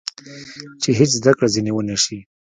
[0.81, 2.19] چې هېڅ زده کړه ځینې ونه شي.